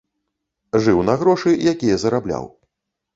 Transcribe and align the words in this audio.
Жыў 0.85 1.01
на 1.09 1.13
грошы, 1.23 1.53
якія 1.73 1.99
зарабляў. 2.05 2.49